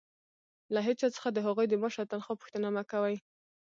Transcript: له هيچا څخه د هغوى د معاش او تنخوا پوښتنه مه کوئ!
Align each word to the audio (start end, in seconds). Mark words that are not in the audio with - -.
له 0.73 0.79
هيچا 0.87 1.07
څخه 1.15 1.29
د 1.31 1.37
هغوى 1.45 1.65
د 1.69 1.73
معاش 1.81 1.95
او 2.01 2.09
تنخوا 2.11 2.33
پوښتنه 2.41 2.67
مه 2.75 2.83
کوئ! 2.91 3.15